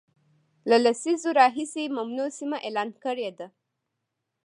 [0.69, 3.47] له لسیزو راهیسي ممنوع سیمه اعلان کړې ده